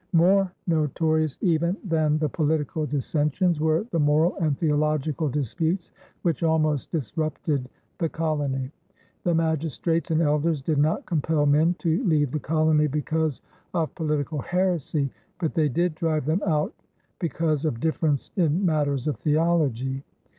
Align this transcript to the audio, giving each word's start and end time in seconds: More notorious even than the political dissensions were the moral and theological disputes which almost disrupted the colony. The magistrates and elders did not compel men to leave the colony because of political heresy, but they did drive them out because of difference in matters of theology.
More 0.13 0.51
notorious 0.65 1.37
even 1.41 1.77
than 1.83 2.17
the 2.17 2.27
political 2.27 2.87
dissensions 2.87 3.59
were 3.61 3.85
the 3.91 3.99
moral 3.99 4.35
and 4.37 4.57
theological 4.57 5.29
disputes 5.29 5.91
which 6.23 6.41
almost 6.41 6.89
disrupted 6.91 7.69
the 7.99 8.09
colony. 8.09 8.71
The 9.25 9.35
magistrates 9.35 10.09
and 10.09 10.19
elders 10.19 10.59
did 10.63 10.79
not 10.79 11.05
compel 11.05 11.45
men 11.45 11.75
to 11.77 12.03
leave 12.03 12.31
the 12.31 12.39
colony 12.39 12.87
because 12.87 13.43
of 13.75 13.93
political 13.93 14.39
heresy, 14.39 15.11
but 15.39 15.53
they 15.53 15.69
did 15.69 15.93
drive 15.93 16.25
them 16.25 16.41
out 16.47 16.73
because 17.19 17.63
of 17.63 17.79
difference 17.79 18.31
in 18.35 18.65
matters 18.65 19.05
of 19.05 19.17
theology. 19.17 20.03